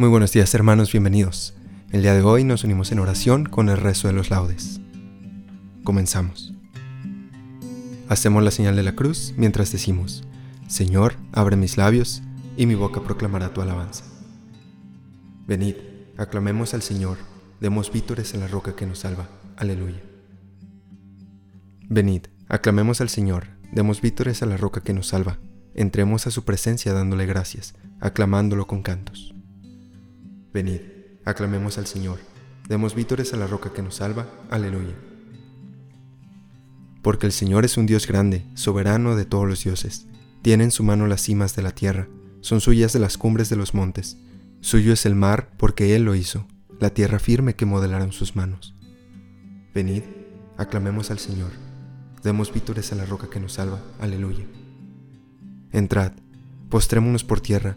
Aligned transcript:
Muy 0.00 0.08
buenos 0.08 0.32
días 0.32 0.54
hermanos, 0.54 0.92
bienvenidos. 0.92 1.52
El 1.92 2.00
día 2.00 2.14
de 2.14 2.22
hoy 2.22 2.42
nos 2.42 2.64
unimos 2.64 2.90
en 2.90 3.00
oración 3.00 3.44
con 3.44 3.68
el 3.68 3.76
resto 3.76 4.08
de 4.08 4.14
los 4.14 4.30
laudes. 4.30 4.80
Comenzamos. 5.84 6.54
Hacemos 8.08 8.42
la 8.42 8.50
señal 8.50 8.76
de 8.76 8.82
la 8.82 8.96
cruz 8.96 9.34
mientras 9.36 9.72
decimos, 9.72 10.24
Señor, 10.68 11.16
abre 11.32 11.56
mis 11.56 11.76
labios 11.76 12.22
y 12.56 12.64
mi 12.64 12.76
boca 12.76 13.02
proclamará 13.02 13.52
tu 13.52 13.60
alabanza. 13.60 14.04
Venid, 15.46 15.74
aclamemos 16.16 16.72
al 16.72 16.80
Señor, 16.80 17.18
demos 17.60 17.92
vítores 17.92 18.32
a 18.32 18.38
la 18.38 18.48
roca 18.48 18.74
que 18.74 18.86
nos 18.86 19.00
salva. 19.00 19.28
Aleluya. 19.58 20.00
Venid, 21.90 22.22
aclamemos 22.48 23.02
al 23.02 23.10
Señor, 23.10 23.48
demos 23.70 24.00
vítores 24.00 24.42
a 24.42 24.46
la 24.46 24.56
roca 24.56 24.80
que 24.80 24.94
nos 24.94 25.08
salva. 25.08 25.36
Entremos 25.74 26.26
a 26.26 26.30
su 26.30 26.46
presencia 26.46 26.94
dándole 26.94 27.26
gracias, 27.26 27.74
aclamándolo 28.00 28.66
con 28.66 28.80
cantos. 28.80 29.34
Venid, 30.52 30.80
aclamemos 31.24 31.78
al 31.78 31.86
Señor, 31.86 32.18
demos 32.68 32.96
vítores 32.96 33.32
a 33.32 33.36
la 33.36 33.46
roca 33.46 33.72
que 33.72 33.82
nos 33.82 33.96
salva. 33.96 34.26
Aleluya. 34.50 34.94
Porque 37.02 37.26
el 37.26 37.32
Señor 37.32 37.64
es 37.64 37.76
un 37.76 37.86
Dios 37.86 38.08
grande, 38.08 38.44
soberano 38.54 39.14
de 39.14 39.24
todos 39.24 39.48
los 39.48 39.62
dioses. 39.62 40.08
Tiene 40.42 40.64
en 40.64 40.70
su 40.72 40.82
mano 40.82 41.06
las 41.06 41.22
cimas 41.22 41.54
de 41.54 41.62
la 41.62 41.70
tierra, 41.70 42.08
son 42.40 42.60
suyas 42.60 42.94
las 42.96 43.16
cumbres 43.16 43.48
de 43.48 43.56
los 43.56 43.74
montes. 43.74 44.16
Suyo 44.60 44.92
es 44.92 45.06
el 45.06 45.14
mar, 45.14 45.50
porque 45.56 45.94
Él 45.94 46.02
lo 46.02 46.16
hizo, 46.16 46.48
la 46.80 46.90
tierra 46.90 47.20
firme 47.20 47.54
que 47.54 47.64
modelaron 47.64 48.10
sus 48.10 48.34
manos. 48.34 48.74
Venid, 49.72 50.02
aclamemos 50.56 51.12
al 51.12 51.20
Señor, 51.20 51.52
demos 52.24 52.52
vítores 52.52 52.92
a 52.92 52.96
la 52.96 53.06
roca 53.06 53.30
que 53.30 53.38
nos 53.38 53.52
salva. 53.52 53.80
Aleluya. 54.00 54.46
Entrad, 55.70 56.12
postrémonos 56.68 57.22
por 57.22 57.40
tierra, 57.40 57.76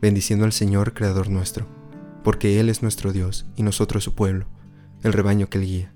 bendiciendo 0.00 0.44
al 0.44 0.52
Señor, 0.52 0.94
Creador 0.94 1.28
nuestro 1.28 1.81
porque 2.22 2.60
Él 2.60 2.68
es 2.68 2.82
nuestro 2.82 3.12
Dios 3.12 3.46
y 3.56 3.62
nosotros 3.62 4.04
su 4.04 4.14
pueblo, 4.14 4.46
el 5.02 5.12
rebaño 5.12 5.48
que 5.48 5.58
Él 5.58 5.64
guía. 5.64 5.94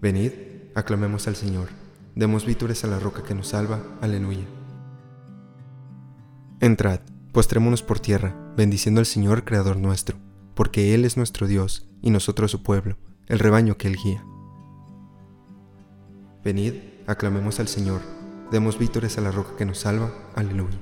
Venid, 0.00 0.32
aclamemos 0.74 1.26
al 1.26 1.36
Señor, 1.36 1.68
demos 2.14 2.46
vítores 2.46 2.84
a 2.84 2.86
la 2.86 2.98
roca 2.98 3.22
que 3.22 3.34
nos 3.34 3.48
salva, 3.48 3.82
aleluya. 4.00 4.44
Entrad, 6.60 7.00
postrémonos 7.32 7.82
por 7.82 8.00
tierra, 8.00 8.34
bendiciendo 8.56 9.00
al 9.00 9.06
Señor, 9.06 9.44
Creador 9.44 9.76
nuestro, 9.76 10.18
porque 10.54 10.94
Él 10.94 11.04
es 11.04 11.16
nuestro 11.16 11.46
Dios 11.46 11.86
y 12.00 12.10
nosotros 12.10 12.50
su 12.50 12.62
pueblo, 12.62 12.96
el 13.26 13.38
rebaño 13.38 13.76
que 13.76 13.88
Él 13.88 13.96
guía. 14.02 14.24
Venid, 16.42 16.74
aclamemos 17.06 17.60
al 17.60 17.68
Señor, 17.68 18.00
demos 18.50 18.78
vítores 18.78 19.18
a 19.18 19.20
la 19.20 19.32
roca 19.32 19.56
que 19.56 19.66
nos 19.66 19.78
salva, 19.80 20.12
aleluya. 20.34 20.78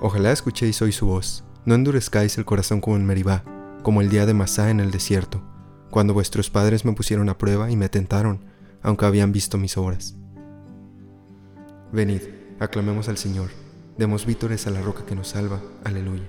Ojalá 0.00 0.30
escuchéis 0.30 0.82
hoy 0.82 0.92
su 0.92 1.06
voz, 1.06 1.42
no 1.64 1.74
endurezcáis 1.74 2.36
el 2.36 2.44
corazón 2.44 2.82
como 2.82 2.96
en 2.96 3.06
Meribá, 3.06 3.44
como 3.82 4.02
el 4.02 4.10
día 4.10 4.26
de 4.26 4.34
Masá 4.34 4.70
en 4.70 4.80
el 4.80 4.90
desierto, 4.90 5.42
cuando 5.90 6.12
vuestros 6.12 6.50
padres 6.50 6.84
me 6.84 6.92
pusieron 6.92 7.30
a 7.30 7.38
prueba 7.38 7.70
y 7.70 7.76
me 7.76 7.88
tentaron, 7.88 8.44
aunque 8.82 9.06
habían 9.06 9.32
visto 9.32 9.56
mis 9.56 9.78
obras. 9.78 10.14
Venid, 11.92 12.20
aclamemos 12.60 13.08
al 13.08 13.16
Señor, 13.16 13.48
demos 13.96 14.26
vítores 14.26 14.66
a 14.66 14.70
la 14.70 14.82
roca 14.82 15.06
que 15.06 15.14
nos 15.14 15.28
salva, 15.28 15.62
aleluya. 15.82 16.26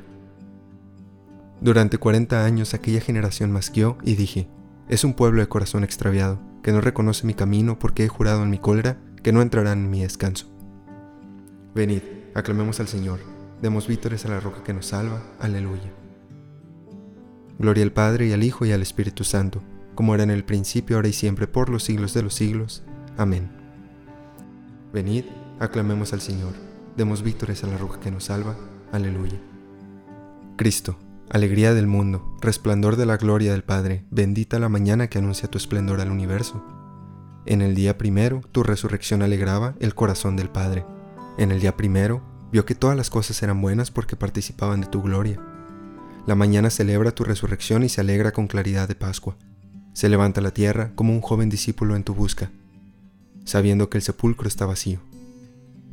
Durante 1.59 1.97
cuarenta 1.97 2.45
años 2.45 2.73
aquella 2.73 3.01
generación 3.01 3.51
masqueó 3.51 3.97
y 4.01 4.15
dije, 4.15 4.47
es 4.87 5.03
un 5.03 5.13
pueblo 5.13 5.41
de 5.41 5.49
corazón 5.49 5.83
extraviado, 5.83 6.39
que 6.63 6.71
no 6.71 6.79
reconoce 6.79 7.27
mi 7.27 7.33
camino 7.33 7.79
porque 7.79 8.05
he 8.05 8.07
jurado 8.07 8.43
en 8.43 8.49
mi 8.49 8.59
cólera 8.59 8.97
que 9.23 9.33
no 9.33 9.41
entrarán 9.41 9.79
en 9.79 9.89
mi 9.89 10.03
descanso. 10.03 10.47
Venid, 11.75 12.01
aclamemos 12.33 12.79
al 12.79 12.87
Señor, 12.87 13.19
Demos 13.61 13.87
vítores 13.87 14.25
a 14.25 14.29
la 14.29 14.39
roca 14.39 14.63
que 14.63 14.73
nos 14.73 14.87
salva. 14.87 15.23
Aleluya. 15.39 15.91
Gloria 17.57 17.83
al 17.83 17.91
Padre 17.91 18.27
y 18.27 18.33
al 18.33 18.43
Hijo 18.43 18.65
y 18.65 18.71
al 18.71 18.83
Espíritu 18.83 19.23
Santo, 19.23 19.63
como 19.95 20.13
era 20.13 20.23
en 20.23 20.29
el 20.29 20.43
principio, 20.43 20.97
ahora 20.97 21.07
y 21.07 21.13
siempre, 21.13 21.47
por 21.47 21.69
los 21.69 21.83
siglos 21.83 22.13
de 22.13 22.21
los 22.21 22.35
siglos. 22.35 22.83
Amén. 23.17 23.49
Venid, 24.93 25.25
aclamemos 25.59 26.13
al 26.13 26.21
Señor. 26.21 26.53
Demos 26.95 27.23
vítores 27.23 27.63
a 27.63 27.67
la 27.67 27.77
roca 27.77 27.99
que 27.99 28.11
nos 28.11 28.25
salva. 28.25 28.55
Aleluya. 28.91 29.39
Cristo, 30.55 30.97
alegría 31.29 31.73
del 31.73 31.87
mundo, 31.87 32.37
resplandor 32.41 32.95
de 32.95 33.07
la 33.07 33.17
gloria 33.17 33.51
del 33.51 33.63
Padre, 33.63 34.05
bendita 34.11 34.59
la 34.59 34.69
mañana 34.69 35.07
que 35.07 35.17
anuncia 35.17 35.49
tu 35.49 35.57
esplendor 35.57 35.99
al 35.99 36.11
universo. 36.11 36.63
En 37.47 37.61
el 37.61 37.75
día 37.75 37.97
primero, 37.97 38.41
tu 38.51 38.61
resurrección 38.61 39.23
alegraba 39.23 39.75
el 39.79 39.95
corazón 39.95 40.35
del 40.35 40.49
Padre. 40.49 40.85
En 41.37 41.51
el 41.51 41.59
día 41.59 41.75
primero, 41.75 42.21
vio 42.51 42.65
que 42.65 42.75
todas 42.75 42.97
las 42.97 43.09
cosas 43.09 43.41
eran 43.43 43.61
buenas 43.61 43.91
porque 43.91 44.15
participaban 44.15 44.81
de 44.81 44.87
tu 44.87 45.01
gloria. 45.01 45.39
La 46.25 46.35
mañana 46.35 46.69
celebra 46.69 47.11
tu 47.11 47.23
resurrección 47.23 47.83
y 47.83 47.89
se 47.89 48.01
alegra 48.01 48.31
con 48.31 48.47
claridad 48.47 48.87
de 48.87 48.95
Pascua. 48.95 49.37
Se 49.93 50.09
levanta 50.09 50.41
la 50.41 50.51
tierra 50.51 50.91
como 50.95 51.13
un 51.13 51.21
joven 51.21 51.49
discípulo 51.49 51.95
en 51.95 52.03
tu 52.03 52.13
busca, 52.13 52.51
sabiendo 53.45 53.89
que 53.89 53.97
el 53.97 54.01
sepulcro 54.01 54.47
está 54.47 54.65
vacío. 54.65 54.99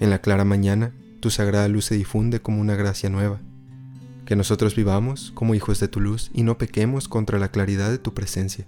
En 0.00 0.10
la 0.10 0.20
clara 0.20 0.44
mañana, 0.44 0.92
tu 1.20 1.30
sagrada 1.30 1.68
luz 1.68 1.86
se 1.86 1.94
difunde 1.94 2.42
como 2.42 2.60
una 2.60 2.74
gracia 2.74 3.08
nueva. 3.08 3.40
Que 4.26 4.36
nosotros 4.36 4.74
vivamos 4.74 5.30
como 5.34 5.54
hijos 5.54 5.80
de 5.80 5.88
tu 5.88 6.00
luz 6.00 6.30
y 6.34 6.42
no 6.42 6.58
pequemos 6.58 7.08
contra 7.08 7.38
la 7.38 7.50
claridad 7.50 7.90
de 7.90 7.98
tu 7.98 8.12
presencia. 8.12 8.66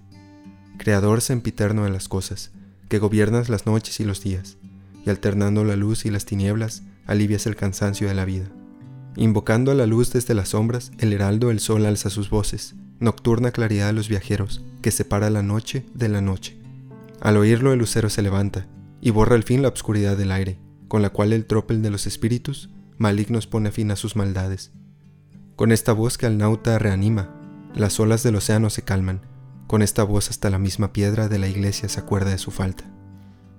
Creador 0.77 1.21
sempiterno 1.21 1.83
de 1.83 1.89
las 1.89 2.07
cosas, 2.07 2.51
que 2.87 2.99
gobiernas 2.99 3.49
las 3.49 3.65
noches 3.65 3.99
y 3.99 4.05
los 4.05 4.21
días, 4.21 4.57
y 5.05 5.09
alternando 5.09 5.63
la 5.63 5.75
luz 5.75 6.05
y 6.05 6.11
las 6.11 6.25
tinieblas, 6.25 6.83
alivias 7.07 7.47
el 7.47 7.55
cansancio 7.55 8.07
de 8.07 8.13
la 8.13 8.25
vida. 8.25 8.45
Invocando 9.15 9.71
a 9.71 9.75
la 9.75 9.87
luz 9.87 10.13
desde 10.13 10.35
las 10.35 10.49
sombras, 10.49 10.91
el 10.99 11.11
heraldo 11.11 11.47
del 11.47 11.59
sol 11.59 11.85
alza 11.85 12.11
sus 12.11 12.29
voces, 12.29 12.75
nocturna 12.99 13.51
claridad 13.51 13.87
de 13.87 13.93
los 13.93 14.09
viajeros, 14.09 14.63
que 14.81 14.91
separa 14.91 15.29
la 15.29 15.41
noche 15.41 15.85
de 15.95 16.09
la 16.09 16.21
noche. 16.21 16.59
Al 17.19 17.37
oírlo 17.37 17.73
el 17.73 17.79
lucero 17.79 18.09
se 18.09 18.21
levanta, 18.21 18.67
y 19.01 19.09
borra 19.09 19.35
al 19.35 19.43
fin 19.43 19.61
la 19.61 19.69
obscuridad 19.69 20.17
del 20.17 20.31
aire, 20.31 20.59
con 20.87 21.01
la 21.01 21.09
cual 21.09 21.33
el 21.33 21.45
tropel 21.45 21.81
de 21.81 21.89
los 21.89 22.05
espíritus 22.05 22.69
malignos 22.97 23.47
pone 23.47 23.71
fin 23.71 23.91
a 23.91 23.95
sus 23.95 24.15
maldades. 24.15 24.71
Con 25.55 25.71
esta 25.71 25.93
voz 25.93 26.17
que 26.17 26.25
al 26.25 26.37
nauta 26.37 26.77
reanima, 26.77 27.33
las 27.73 27.99
olas 27.99 28.23
del 28.23 28.35
océano 28.35 28.69
se 28.69 28.83
calman, 28.83 29.21
con 29.67 29.81
esta 29.81 30.03
voz 30.03 30.29
hasta 30.29 30.49
la 30.49 30.59
misma 30.59 30.93
piedra 30.93 31.27
de 31.27 31.39
la 31.39 31.47
iglesia 31.47 31.89
se 31.89 31.99
acuerda 31.99 32.31
de 32.31 32.37
su 32.37 32.51
falta. 32.51 32.85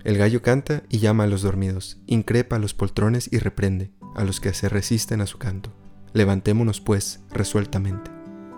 El 0.05 0.17
gallo 0.17 0.43
canta 0.43 0.85
y 0.89 0.99
llama 0.99 1.25
a 1.25 1.27
los 1.27 1.43
dormidos, 1.43 1.99
increpa 2.07 2.57
a 2.57 2.59
los 2.59 2.73
poltrones 2.73 3.29
y 3.33 3.39
reprende 3.39 3.91
a 4.15 4.25
los 4.25 4.41
que 4.41 4.55
se 4.55 4.69
resisten 4.69 5.21
a 5.21 5.27
su 5.27 5.39
canto. 5.39 5.73
Levantémonos, 6.13 6.81
pues, 6.81 7.21
resueltamente. 7.31 8.11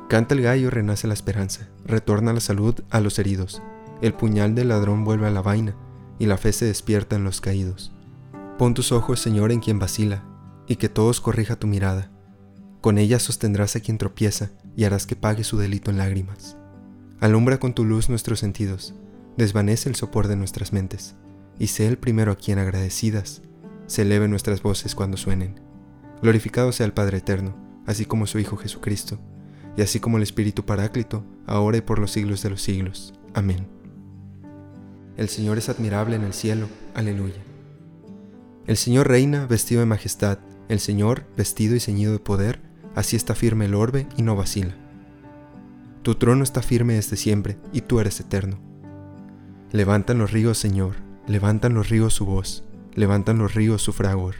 Canta 0.08 0.34
el 0.34 0.42
gallo, 0.42 0.70
renace 0.70 1.06
la 1.06 1.14
esperanza, 1.14 1.68
retorna 1.84 2.32
la 2.32 2.40
salud 2.40 2.74
a 2.90 3.00
los 3.00 3.18
heridos, 3.18 3.62
el 4.02 4.12
puñal 4.12 4.54
del 4.54 4.68
ladrón 4.68 5.04
vuelve 5.04 5.26
a 5.26 5.30
la 5.30 5.42
vaina, 5.42 5.76
y 6.18 6.26
la 6.26 6.36
fe 6.36 6.52
se 6.52 6.66
despierta 6.66 7.16
en 7.16 7.24
los 7.24 7.40
caídos. 7.40 7.92
Pon 8.58 8.74
tus 8.74 8.92
ojos, 8.92 9.20
Señor, 9.20 9.52
en 9.52 9.60
quien 9.60 9.78
vacila, 9.78 10.24
y 10.66 10.76
que 10.76 10.88
todos 10.88 11.20
corrija 11.20 11.56
tu 11.56 11.66
mirada. 11.66 12.10
Con 12.80 12.98
ella 12.98 13.18
sostendrás 13.18 13.76
a 13.76 13.80
quien 13.80 13.98
tropieza, 13.98 14.50
y 14.76 14.84
harás 14.84 15.06
que 15.06 15.16
pague 15.16 15.44
su 15.44 15.58
delito 15.58 15.90
en 15.90 15.98
lágrimas. 15.98 16.56
Alumbra 17.20 17.58
con 17.58 17.74
tu 17.74 17.84
luz 17.84 18.08
nuestros 18.08 18.40
sentidos, 18.40 18.94
desvanece 19.36 19.88
el 19.88 19.94
sopor 19.94 20.28
de 20.28 20.36
nuestras 20.36 20.72
mentes, 20.72 21.14
y 21.60 21.68
sé 21.68 21.86
el 21.86 21.98
primero 21.98 22.32
a 22.32 22.36
quien 22.36 22.58
agradecidas 22.58 23.42
se 23.86 24.02
eleven 24.02 24.30
nuestras 24.30 24.62
voces 24.62 24.94
cuando 24.94 25.16
suenen. 25.16 25.60
Glorificado 26.22 26.72
sea 26.72 26.86
el 26.86 26.92
Padre 26.92 27.18
Eterno, 27.18 27.56
así 27.86 28.06
como 28.06 28.26
su 28.26 28.38
Hijo 28.38 28.56
Jesucristo, 28.56 29.18
y 29.76 29.82
así 29.82 30.00
como 30.00 30.16
el 30.16 30.22
Espíritu 30.22 30.64
Paráclito, 30.64 31.24
ahora 31.46 31.76
y 31.76 31.80
por 31.80 31.98
los 31.98 32.12
siglos 32.12 32.42
de 32.42 32.50
los 32.50 32.62
siglos. 32.62 33.12
Amén. 33.34 33.66
El 35.16 35.28
Señor 35.28 35.58
es 35.58 35.68
admirable 35.68 36.16
en 36.16 36.22
el 36.22 36.32
cielo. 36.32 36.68
Aleluya. 36.94 37.42
El 38.66 38.76
Señor 38.76 39.08
reina 39.08 39.46
vestido 39.46 39.80
de 39.80 39.86
majestad, 39.86 40.38
el 40.68 40.80
Señor 40.80 41.26
vestido 41.36 41.74
y 41.74 41.80
ceñido 41.80 42.12
de 42.12 42.20
poder, 42.20 42.60
así 42.94 43.16
está 43.16 43.34
firme 43.34 43.66
el 43.66 43.74
orbe 43.74 44.06
y 44.16 44.22
no 44.22 44.36
vacila. 44.36 44.76
Tu 46.02 46.14
trono 46.14 46.44
está 46.44 46.62
firme 46.62 46.94
desde 46.94 47.16
siempre, 47.16 47.58
y 47.72 47.82
tú 47.82 48.00
eres 48.00 48.20
eterno. 48.20 48.60
Levantan 49.72 50.18
los 50.18 50.30
ríos, 50.30 50.58
Señor, 50.58 51.09
levantan 51.26 51.74
los 51.74 51.88
ríos 51.88 52.14
su 52.14 52.26
voz 52.26 52.64
levantan 52.94 53.38
los 53.38 53.54
ríos 53.54 53.82
su 53.82 53.92
fragor. 53.92 54.36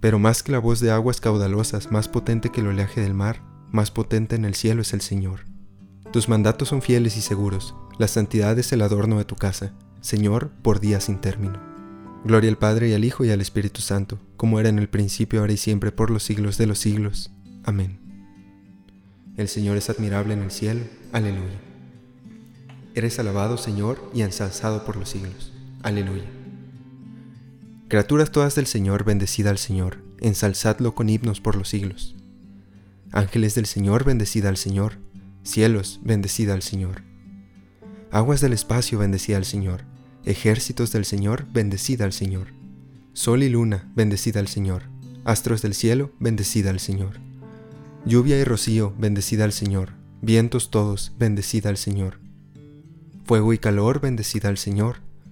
Pero 0.00 0.18
más 0.18 0.42
que 0.42 0.52
la 0.52 0.58
voz 0.58 0.80
de 0.80 0.90
aguas 0.90 1.20
caudalosas, 1.20 1.92
más 1.92 2.08
potente 2.08 2.50
que 2.50 2.60
el 2.60 2.68
oleaje 2.68 3.00
del 3.00 3.14
mar, 3.14 3.42
más 3.70 3.90
potente 3.90 4.34
en 4.34 4.44
el 4.44 4.54
cielo 4.54 4.82
es 4.82 4.92
el 4.92 5.00
Señor. 5.00 5.40
Tus 6.12 6.28
mandatos 6.28 6.68
son 6.68 6.82
fieles 6.82 7.16
y 7.16 7.20
seguros, 7.20 7.74
la 7.98 8.08
santidad 8.08 8.58
es 8.58 8.72
el 8.72 8.82
adorno 8.82 9.18
de 9.18 9.24
tu 9.24 9.36
casa, 9.36 9.72
Señor, 10.00 10.50
por 10.62 10.80
días 10.80 11.04
sin 11.04 11.20
término. 11.20 11.60
Gloria 12.24 12.50
al 12.50 12.58
Padre 12.58 12.88
y 12.88 12.94
al 12.94 13.04
Hijo 13.04 13.24
y 13.24 13.30
al 13.30 13.40
Espíritu 13.40 13.80
Santo, 13.80 14.18
como 14.36 14.60
era 14.60 14.68
en 14.68 14.78
el 14.78 14.88
principio, 14.88 15.40
ahora 15.40 15.52
y 15.52 15.56
siempre, 15.56 15.92
por 15.92 16.10
los 16.10 16.22
siglos 16.22 16.58
de 16.58 16.66
los 16.66 16.78
siglos. 16.78 17.32
Amén. 17.64 17.98
El 19.36 19.48
Señor 19.48 19.76
es 19.76 19.88
admirable 19.88 20.34
en 20.34 20.42
el 20.42 20.50
cielo. 20.50 20.82
Aleluya. 21.12 21.60
Eres 22.94 23.18
alabado, 23.18 23.56
Señor, 23.56 24.10
y 24.14 24.22
ensalzado 24.22 24.84
por 24.84 24.96
los 24.96 25.08
siglos. 25.08 25.52
Aleluya. 25.82 26.24
Criaturas 27.88 28.30
todas 28.30 28.54
del 28.54 28.66
Señor, 28.66 29.04
bendecida 29.04 29.50
al 29.50 29.58
Señor, 29.58 29.98
ensalzadlo 30.20 30.94
con 30.94 31.08
himnos 31.08 31.40
por 31.40 31.56
los 31.56 31.68
siglos. 31.68 32.14
Ángeles 33.10 33.54
del 33.54 33.66
Señor, 33.66 34.04
bendecida 34.04 34.48
al 34.48 34.56
Señor, 34.56 34.98
cielos, 35.42 36.00
bendecida 36.02 36.54
al 36.54 36.62
Señor. 36.62 37.02
Aguas 38.10 38.40
del 38.40 38.52
espacio, 38.52 38.98
bendecida 38.98 39.36
al 39.36 39.44
Señor, 39.44 39.84
ejércitos 40.24 40.92
del 40.92 41.04
Señor, 41.04 41.46
bendecida 41.52 42.04
al 42.04 42.12
Señor. 42.12 42.48
Sol 43.12 43.42
y 43.42 43.50
luna, 43.50 43.90
bendecida 43.94 44.40
al 44.40 44.48
Señor, 44.48 44.84
astros 45.24 45.62
del 45.62 45.74
cielo, 45.74 46.12
bendecida 46.20 46.70
al 46.70 46.80
Señor. 46.80 47.20
Lluvia 48.06 48.38
y 48.38 48.44
rocío, 48.44 48.94
bendecida 48.98 49.44
al 49.44 49.52
Señor, 49.52 49.90
vientos 50.22 50.70
todos, 50.70 51.12
bendecida 51.18 51.68
al 51.68 51.76
Señor. 51.76 52.20
Fuego 53.24 53.52
y 53.52 53.58
calor, 53.58 54.00
bendecida 54.00 54.48
al 54.48 54.58
Señor, 54.58 54.96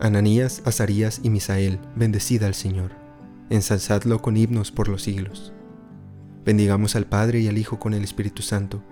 Ananías, 0.00 0.62
Azarías 0.64 1.20
y 1.22 1.28
Misael, 1.28 1.78
bendecida 1.94 2.46
al 2.46 2.54
Señor, 2.54 2.92
ensalzadlo 3.50 4.22
con 4.22 4.38
himnos 4.38 4.72
por 4.72 4.88
los 4.88 5.02
siglos. 5.02 5.52
Bendigamos 6.42 6.96
al 6.96 7.04
Padre 7.04 7.40
y 7.40 7.48
al 7.48 7.58
Hijo 7.58 7.78
con 7.78 7.92
el 7.92 8.02
Espíritu 8.02 8.40
Santo, 8.40 8.82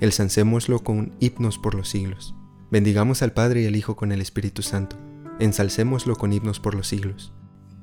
ensalcémoslo 0.00 0.82
con 0.82 1.12
himnos 1.20 1.58
por 1.58 1.76
los 1.76 1.88
siglos. 1.88 2.34
Bendigamos 2.72 3.22
al 3.22 3.32
Padre 3.32 3.62
y 3.62 3.66
al 3.66 3.76
Hijo 3.76 3.94
con 3.94 4.10
el 4.10 4.20
Espíritu 4.20 4.62
Santo, 4.62 4.96
ensalcémoslo 5.38 6.16
con 6.16 6.32
himnos 6.32 6.58
por 6.58 6.74
los 6.74 6.88
siglos. 6.88 7.32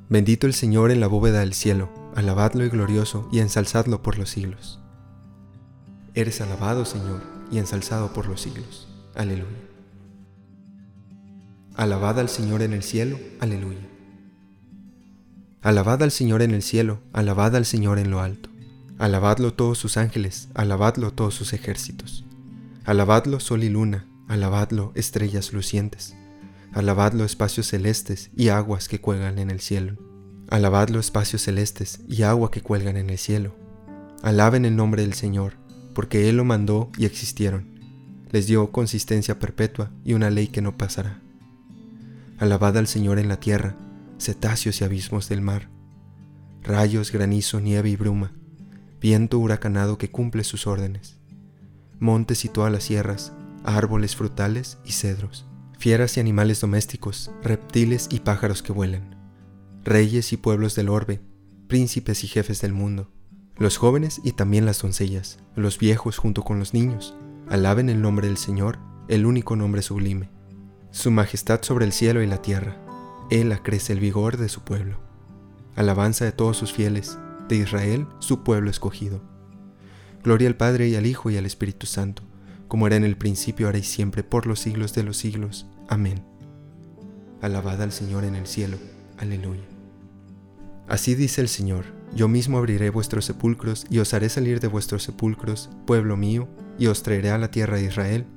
Bendito 0.09 0.45
el 0.45 0.53
Señor 0.53 0.91
en 0.91 1.00
la 1.00 1.07
bóveda 1.07 1.39
del 1.39 1.53
cielo, 1.53 1.89
alabadlo 2.15 2.65
y 2.65 2.69
glorioso 2.69 3.30
y 3.31 3.39
ensalzadlo 3.39 4.03
por 4.03 4.18
los 4.18 4.30
siglos. 4.30 4.81
Eres 6.15 6.41
alabado, 6.41 6.83
Señor, 6.83 7.21
y 7.50 7.59
ensalzado 7.59 8.12
por 8.12 8.27
los 8.27 8.41
siglos. 8.41 8.89
Aleluya. 9.15 9.72
Alabad 11.75 12.19
al 12.19 12.29
Señor 12.29 12.61
en 12.61 12.71
el 12.71 12.83
cielo, 12.83 13.19
aleluya. 13.39 13.79
Alabad 15.63 16.03
al 16.03 16.11
Señor 16.11 16.43
en 16.43 16.51
el 16.51 16.61
cielo, 16.61 16.99
alabad 17.13 17.55
al 17.55 17.65
Señor 17.65 17.97
en 17.97 18.11
lo 18.11 18.21
alto. 18.21 18.49
Alabadlo 18.99 19.55
todos 19.55 19.79
sus 19.79 19.97
ángeles, 19.97 20.49
alabadlo 20.53 21.13
todos 21.13 21.33
sus 21.33 21.51
ejércitos. 21.51 22.25
Alabadlo 22.85 23.39
sol 23.39 23.63
y 23.63 23.69
luna, 23.69 24.06
alabadlo 24.27 24.92
estrellas 24.94 25.51
lucientes. 25.51 26.15
Alabadlo 26.73 27.25
espacios 27.25 27.69
celestes 27.69 28.30
y 28.37 28.49
aguas 28.49 28.87
que 28.87 29.01
cuelgan 29.01 29.39
en 29.39 29.49
el 29.49 29.59
cielo. 29.59 29.97
Alabadlo 30.49 30.99
espacios 30.99 31.42
celestes 31.42 32.01
y 32.07 32.21
agua 32.21 32.51
que 32.51 32.61
cuelgan 32.61 32.97
en 32.97 33.09
el 33.09 33.18
cielo. 33.18 33.56
Alaben 34.21 34.65
el 34.65 34.75
nombre 34.75 35.01
del 35.01 35.13
Señor, 35.15 35.53
porque 35.95 36.30
Él 36.30 36.37
lo 36.37 36.45
mandó 36.45 36.92
y 36.99 37.06
existieron. 37.06 37.80
Les 38.30 38.45
dio 38.45 38.71
consistencia 38.71 39.39
perpetua 39.39 39.89
y 40.06 40.13
una 40.13 40.30
ley 40.30 40.49
que 40.49 40.61
no 40.61 40.77
pasará. 40.77 41.23
Alabad 42.40 42.78
al 42.78 42.87
Señor 42.87 43.19
en 43.19 43.28
la 43.28 43.40
tierra, 43.40 43.75
cetáceos 44.18 44.81
y 44.81 44.83
abismos 44.83 45.30
del 45.30 45.42
mar, 45.42 45.69
rayos, 46.63 47.11
granizo, 47.11 47.61
nieve 47.61 47.90
y 47.90 47.95
bruma, 47.95 48.31
viento 48.99 49.37
huracanado 49.37 49.99
que 49.99 50.09
cumple 50.09 50.44
sus 50.44 50.66
órdenes, 50.66 51.19
montes 51.99 52.44
y 52.44 52.49
todas 52.49 52.71
las 52.71 52.85
sierras, 52.85 53.33
árboles 53.63 54.16
frutales 54.16 54.80
y 54.83 54.94
cedros, 54.94 55.45
fieras 55.78 56.18
y 56.18 56.21
animales 56.21 56.59
domésticos, 56.59 57.31
reptiles 57.44 58.07
y 58.09 58.21
pájaros 58.21 58.63
que 58.63 58.73
vuelan, 58.73 59.16
reyes 59.83 60.33
y 60.33 60.37
pueblos 60.37 60.73
del 60.73 60.90
orbe, 60.90 61.21
príncipes 61.68 62.23
y 62.23 62.28
jefes 62.28 62.61
del 62.61 62.73
mundo, 62.73 63.11
los 63.57 63.78
jóvenes 63.78 64.19
y 64.23 64.31
también 64.31 64.66
las 64.66 64.81
doncellas, 64.81 65.37
los 65.56 65.78
viejos 65.78 66.18
junto 66.18 66.42
con 66.42 66.57
los 66.57 66.73
niños, 66.73 67.13
alaben 67.47 67.90
el 67.90 68.02
nombre 68.02 68.28
del 68.28 68.37
Señor, 68.37 68.80
el 69.07 69.28
único 69.28 69.56
nombre 69.56 69.83
sublime 69.83 70.30
su 70.94 71.09
majestad 71.09 71.64
sobre 71.64 71.85
el 71.85 71.92
cielo 71.92 72.21
y 72.21 72.28
la 72.28 72.44
tierra. 72.44 72.78
Él 73.31 73.52
acrece 73.52 73.94
el 73.94 74.00
vigor 74.00 74.38
de 74.38 74.47
su 74.47 74.62
pueblo. 74.62 75.00
Alabanza 75.76 76.23
de 76.23 76.31
todos 76.31 76.56
sus 76.56 76.71
fieles, 76.71 77.18
de 77.50 77.56
Israel, 77.56 78.06
su 78.19 78.44
pueblo 78.44 78.69
escogido. 78.69 79.19
Gloria 80.23 80.47
al 80.47 80.56
Padre 80.56 80.88
y 80.88 80.95
al 80.95 81.07
Hijo 81.07 81.31
y 81.31 81.38
al 81.38 81.47
Espíritu 81.47 81.88
Santo, 81.88 82.21
como 82.68 82.85
era 82.85 82.95
en 82.95 83.04
el 83.04 83.18
principio, 83.18 83.66
ahora 83.66 83.80
y 83.80 83.83
siempre, 83.83 84.23
por 84.23 84.45
los 84.45 84.59
siglos 84.59 84.94
de 84.94 85.02
los 85.02 85.18
siglos. 85.18 85.66
Amén. 85.90 86.23
Alabad 87.42 87.81
al 87.81 87.92
Señor 87.92 88.23
en 88.23 88.35
el 88.35 88.45
cielo. 88.45 88.78
Aleluya. 89.18 89.64
Así 90.88 91.16
dice 91.16 91.42
el 91.42 91.50
Señor, 91.50 91.85
yo 92.16 92.28
mismo 92.28 92.59
abriré 92.59 92.92
vuestros 92.92 93.26
sepulcros 93.26 93.88
y 93.90 93.97
os 93.97 94.14
haré 94.14 94.30
salir 94.30 94.59
de 94.59 94.68
vuestros 94.68 95.02
sepulcros, 95.02 95.71
pueblo 95.88 96.18
mío, 96.18 96.47
y 96.78 96.85
os 96.85 97.02
traeré 97.02 97.31
a 97.31 97.40
la 97.40 97.50
tierra 97.50 97.78
de 97.78 97.85
Israel 97.85 98.28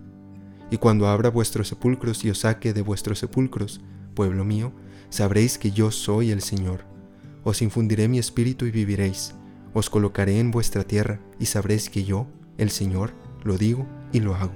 y 0.71 0.79
cuando 0.79 1.09
abra 1.09 1.31
vuestros 1.31 1.69
sepulcros 1.69 2.25
y 2.25 2.31
os 2.31 2.41
saque 2.41 2.73
de 2.73 2.83
vuestros 2.83 3.19
sepulcros, 3.19 3.81
pueblo 4.15 4.45
mío, 4.45 4.73
sabréis 5.11 5.59
que 5.59 5.71
yo 5.71 5.91
soy 5.91 6.31
el 6.31 6.43
Señor. 6.43 6.85
Os 7.45 7.63
infundiré 7.63 8.09
mi 8.09 8.19
espíritu 8.19 8.67
y 8.67 8.71
viviréis, 8.71 9.35
Os 9.75 9.91
colocaré 9.91 10.41
en 10.41 10.51
vuestra 10.51 10.85
tierra 10.85 11.21
y 11.39 11.47
sabréis 11.47 11.91
que 11.91 12.03
yo, 12.03 12.27
el 12.57 12.71
Señor, 12.71 13.13
lo 13.45 13.59
digo 13.59 13.87
y 14.13 14.21
lo 14.21 14.35
hago. 14.35 14.53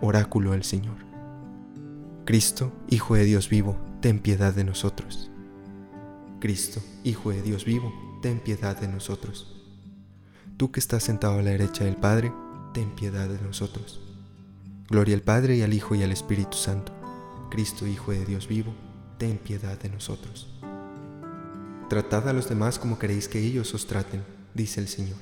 Oráculo 0.00 0.52
del 0.52 0.62
Señor. 0.62 0.96
Cristo, 2.24 2.70
Hijo 2.90 3.14
de 3.14 3.24
Dios 3.24 3.48
vivo, 3.48 3.78
ten 4.00 4.18
piedad 4.18 4.54
de 4.54 4.64
nosotros. 4.64 5.30
Cristo, 6.38 6.80
Hijo 7.02 7.30
de 7.30 7.42
Dios 7.42 7.64
vivo, 7.64 7.92
ten 8.22 8.38
piedad 8.38 8.78
de 8.78 8.88
nosotros. 8.88 9.56
Tú 10.58 10.70
que 10.70 10.80
estás 10.80 11.02
sentado 11.02 11.38
a 11.38 11.42
la 11.42 11.50
derecha 11.50 11.84
del 11.84 11.96
Padre, 11.96 12.32
ten 12.74 12.90
piedad 12.94 13.28
de 13.28 13.40
nosotros. 13.40 14.07
Gloria 14.90 15.14
al 15.14 15.20
Padre 15.20 15.54
y 15.56 15.62
al 15.62 15.74
Hijo 15.74 15.94
y 15.94 16.02
al 16.02 16.12
Espíritu 16.12 16.56
Santo. 16.56 16.94
Cristo, 17.50 17.86
Hijo 17.86 18.12
de 18.12 18.24
Dios 18.24 18.48
vivo, 18.48 18.74
ten 19.18 19.36
piedad 19.36 19.78
de 19.78 19.90
nosotros. 19.90 20.48
Tratad 21.90 22.26
a 22.26 22.32
los 22.32 22.48
demás 22.48 22.78
como 22.78 22.98
queréis 22.98 23.28
que 23.28 23.38
ellos 23.38 23.74
os 23.74 23.86
traten, 23.86 24.22
dice 24.54 24.80
el 24.80 24.88
Señor. 24.88 25.18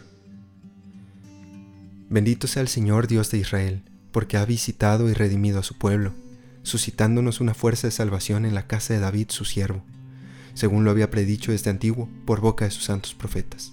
Bendito 2.09 2.47
sea 2.47 2.63
el 2.63 2.69
Señor 2.69 3.09
Dios 3.09 3.33
de 3.33 3.39
Israel, 3.39 3.83
porque 4.13 4.37
ha 4.37 4.45
visitado 4.45 5.11
y 5.11 5.15
redimido 5.15 5.59
a 5.59 5.65
su 5.65 5.77
pueblo, 5.77 6.13
suscitándonos 6.63 7.41
una 7.41 7.55
fuerza 7.55 7.89
de 7.89 7.93
salvación 7.93 8.47
en 8.47 8.55
la 8.55 8.69
casa 8.69 8.95
de 8.95 9.01
David 9.01 9.31
su 9.31 9.45
siervo, 9.45 9.83
según 10.55 10.85
lo 10.85 10.93
había 10.93 11.11
predicho 11.11 11.51
desde 11.51 11.71
antiguo 11.71 12.09
por 12.25 12.41
boca 12.41 12.67
de 12.67 12.71
sus 12.71 12.85
santos 12.85 13.15
profetas. 13.15 13.73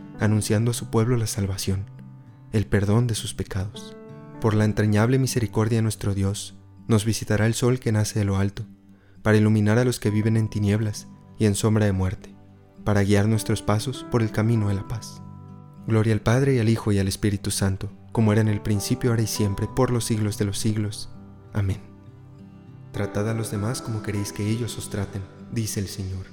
anunciando 0.21 0.71
a 0.71 0.73
su 0.73 0.89
pueblo 0.89 1.17
la 1.17 1.27
salvación, 1.27 1.85
el 2.51 2.65
perdón 2.65 3.07
de 3.07 3.15
sus 3.15 3.33
pecados. 3.33 3.95
Por 4.39 4.53
la 4.53 4.65
entrañable 4.65 5.19
misericordia 5.19 5.79
de 5.79 5.81
nuestro 5.83 6.13
Dios, 6.13 6.55
nos 6.87 7.05
visitará 7.05 7.45
el 7.45 7.53
sol 7.53 7.79
que 7.79 7.91
nace 7.91 8.19
de 8.19 8.25
lo 8.25 8.37
alto, 8.37 8.65
para 9.21 9.37
iluminar 9.37 9.77
a 9.77 9.85
los 9.85 9.99
que 9.99 10.09
viven 10.09 10.37
en 10.37 10.49
tinieblas 10.49 11.07
y 11.37 11.45
en 11.45 11.55
sombra 11.55 11.85
de 11.85 11.91
muerte, 11.91 12.33
para 12.83 13.03
guiar 13.03 13.27
nuestros 13.27 13.61
pasos 13.61 14.05
por 14.11 14.21
el 14.21 14.31
camino 14.31 14.69
de 14.69 14.75
la 14.75 14.87
paz. 14.87 15.21
Gloria 15.87 16.13
al 16.13 16.21
Padre 16.21 16.55
y 16.55 16.59
al 16.59 16.69
Hijo 16.69 16.91
y 16.91 16.99
al 16.99 17.07
Espíritu 17.07 17.51
Santo, 17.51 17.91
como 18.11 18.31
era 18.31 18.41
en 18.41 18.47
el 18.47 18.61
principio, 18.61 19.11
ahora 19.11 19.23
y 19.23 19.27
siempre, 19.27 19.67
por 19.67 19.91
los 19.91 20.05
siglos 20.05 20.37
de 20.37 20.45
los 20.45 20.59
siglos. 20.59 21.09
Amén. 21.53 21.81
Tratad 22.91 23.29
a 23.29 23.33
los 23.33 23.51
demás 23.51 23.81
como 23.81 24.03
queréis 24.03 24.33
que 24.33 24.47
ellos 24.47 24.77
os 24.77 24.89
traten, 24.89 25.21
dice 25.51 25.79
el 25.79 25.87
Señor. 25.87 26.25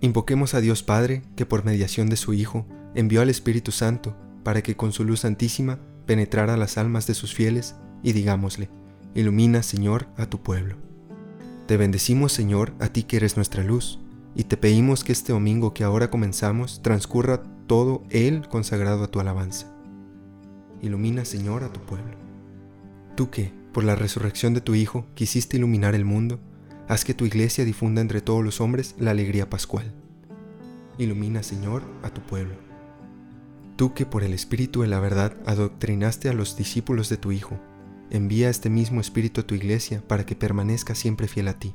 Invoquemos 0.00 0.54
a 0.54 0.60
Dios 0.60 0.82
Padre, 0.82 1.22
que 1.36 1.46
por 1.46 1.64
mediación 1.64 2.08
de 2.08 2.16
su 2.16 2.32
Hijo 2.32 2.66
envió 2.96 3.20
al 3.20 3.30
Espíritu 3.30 3.70
Santo, 3.70 4.16
para 4.42 4.62
que 4.62 4.74
con 4.74 4.92
su 4.92 5.04
luz 5.04 5.20
santísima 5.20 5.78
penetrara 6.06 6.56
las 6.56 6.78
almas 6.78 7.06
de 7.06 7.14
sus 7.14 7.34
fieles, 7.34 7.76
y 8.02 8.12
digámosle, 8.12 8.70
ilumina, 9.14 9.62
Señor, 9.62 10.08
a 10.16 10.26
tu 10.26 10.42
pueblo. 10.42 10.76
Te 11.66 11.76
bendecimos, 11.76 12.32
Señor, 12.32 12.74
a 12.80 12.88
ti 12.88 13.02
que 13.02 13.18
eres 13.18 13.36
nuestra 13.36 13.62
luz, 13.62 14.00
y 14.34 14.44
te 14.44 14.56
pedimos 14.56 15.04
que 15.04 15.12
este 15.12 15.32
domingo 15.32 15.74
que 15.74 15.84
ahora 15.84 16.10
comenzamos 16.10 16.80
transcurra 16.82 17.42
todo 17.66 18.04
él 18.10 18.48
consagrado 18.48 19.04
a 19.04 19.08
tu 19.08 19.20
alabanza. 19.20 19.66
Ilumina, 20.80 21.24
Señor, 21.24 21.64
a 21.64 21.72
tu 21.72 21.80
pueblo. 21.80 22.16
Tú 23.14 23.30
que, 23.30 23.52
por 23.72 23.84
la 23.84 23.94
resurrección 23.94 24.54
de 24.54 24.60
tu 24.60 24.74
Hijo, 24.74 25.06
quisiste 25.14 25.56
iluminar 25.56 25.94
el 25.94 26.04
mundo, 26.04 26.38
haz 26.88 27.04
que 27.04 27.14
tu 27.14 27.26
iglesia 27.26 27.64
difunda 27.64 28.00
entre 28.00 28.20
todos 28.20 28.44
los 28.44 28.60
hombres 28.60 28.94
la 28.98 29.10
alegría 29.10 29.50
pascual. 29.50 29.92
Ilumina, 30.98 31.42
Señor, 31.42 31.82
a 32.02 32.10
tu 32.10 32.20
pueblo. 32.22 32.65
Tú 33.76 33.92
que 33.92 34.06
por 34.06 34.22
el 34.22 34.32
Espíritu 34.32 34.80
de 34.80 34.88
la 34.88 35.00
verdad 35.00 35.36
adoctrinaste 35.44 36.30
a 36.30 36.32
los 36.32 36.56
discípulos 36.56 37.10
de 37.10 37.18
tu 37.18 37.30
Hijo, 37.30 37.60
envía 38.08 38.48
este 38.48 38.70
mismo 38.70 39.02
Espíritu 39.02 39.42
a 39.42 39.46
tu 39.46 39.54
iglesia 39.54 40.02
para 40.08 40.24
que 40.24 40.34
permanezca 40.34 40.94
siempre 40.94 41.28
fiel 41.28 41.48
a 41.48 41.58
ti. 41.58 41.74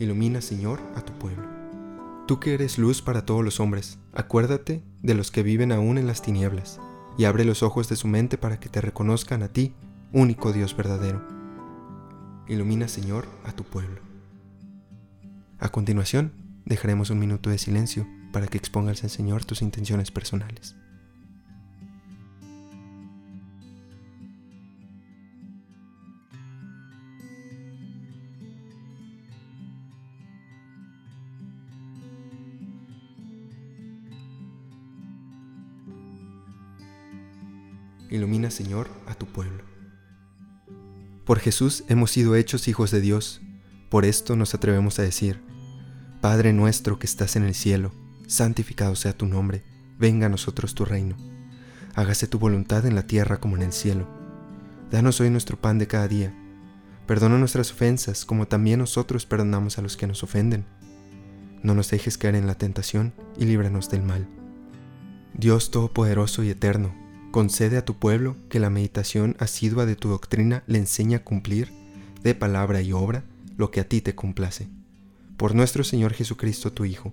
Ilumina, 0.00 0.40
Señor, 0.40 0.80
a 0.96 1.02
tu 1.02 1.12
pueblo. 1.12 1.48
Tú 2.26 2.40
que 2.40 2.54
eres 2.54 2.76
luz 2.78 3.02
para 3.02 3.24
todos 3.24 3.44
los 3.44 3.60
hombres, 3.60 4.00
acuérdate 4.12 4.82
de 5.00 5.14
los 5.14 5.30
que 5.30 5.44
viven 5.44 5.70
aún 5.70 5.96
en 5.96 6.08
las 6.08 6.22
tinieblas, 6.22 6.80
y 7.16 7.26
abre 7.26 7.44
los 7.44 7.62
ojos 7.62 7.88
de 7.88 7.94
su 7.94 8.08
mente 8.08 8.36
para 8.36 8.58
que 8.58 8.68
te 8.68 8.80
reconozcan 8.80 9.44
a 9.44 9.48
ti, 9.48 9.74
único 10.12 10.52
Dios 10.52 10.76
verdadero. 10.76 11.22
Ilumina, 12.48 12.88
Señor, 12.88 13.28
a 13.44 13.52
tu 13.52 13.62
pueblo. 13.62 14.00
A 15.60 15.68
continuación, 15.68 16.32
dejaremos 16.64 17.10
un 17.10 17.20
minuto 17.20 17.48
de 17.48 17.58
silencio 17.58 18.08
para 18.34 18.48
que 18.48 18.58
expongas 18.58 19.04
al 19.04 19.10
Señor 19.10 19.44
tus 19.44 19.62
intenciones 19.62 20.10
personales. 20.10 20.74
Ilumina, 38.10 38.50
Señor, 38.50 38.90
a 39.06 39.14
tu 39.14 39.26
pueblo. 39.26 39.62
Por 41.24 41.38
Jesús 41.38 41.84
hemos 41.88 42.10
sido 42.10 42.34
hechos 42.34 42.66
hijos 42.66 42.90
de 42.90 43.00
Dios. 43.00 43.40
Por 43.90 44.04
esto 44.04 44.34
nos 44.34 44.54
atrevemos 44.54 44.98
a 44.98 45.02
decir, 45.02 45.40
Padre 46.20 46.52
nuestro 46.52 46.98
que 46.98 47.06
estás 47.06 47.36
en 47.36 47.44
el 47.44 47.54
cielo, 47.54 47.92
santificado 48.26 48.96
sea 48.96 49.16
tu 49.16 49.26
nombre, 49.26 49.62
venga 49.98 50.26
a 50.26 50.28
nosotros 50.28 50.74
tu 50.74 50.84
reino. 50.84 51.16
Hágase 51.94 52.26
tu 52.26 52.38
voluntad 52.38 52.86
en 52.86 52.94
la 52.94 53.06
tierra 53.06 53.38
como 53.38 53.56
en 53.56 53.62
el 53.62 53.72
cielo. 53.72 54.08
Danos 54.90 55.20
hoy 55.20 55.30
nuestro 55.30 55.56
pan 55.56 55.78
de 55.78 55.86
cada 55.86 56.08
día. 56.08 56.34
Perdona 57.06 57.38
nuestras 57.38 57.70
ofensas 57.70 58.24
como 58.24 58.48
también 58.48 58.80
nosotros 58.80 59.26
perdonamos 59.26 59.78
a 59.78 59.82
los 59.82 59.96
que 59.96 60.06
nos 60.06 60.22
ofenden. 60.22 60.64
No 61.62 61.74
nos 61.74 61.90
dejes 61.90 62.18
caer 62.18 62.34
en 62.34 62.46
la 62.46 62.56
tentación 62.56 63.12
y 63.38 63.44
líbranos 63.44 63.90
del 63.90 64.02
mal. 64.02 64.26
Dios 65.34 65.70
Todopoderoso 65.70 66.42
y 66.42 66.50
Eterno, 66.50 66.94
Concede 67.34 67.78
a 67.78 67.84
tu 67.84 67.98
pueblo 67.98 68.36
que 68.48 68.60
la 68.60 68.70
meditación 68.70 69.34
asidua 69.40 69.86
de 69.86 69.96
tu 69.96 70.08
doctrina 70.08 70.62
le 70.68 70.78
enseñe 70.78 71.16
a 71.16 71.24
cumplir, 71.24 71.72
de 72.22 72.36
palabra 72.36 72.80
y 72.80 72.92
obra, 72.92 73.24
lo 73.56 73.72
que 73.72 73.80
a 73.80 73.88
ti 73.88 74.00
te 74.00 74.14
complace. 74.14 74.68
Por 75.36 75.52
nuestro 75.52 75.82
Señor 75.82 76.12
Jesucristo, 76.12 76.72
tu 76.72 76.84
Hijo, 76.84 77.12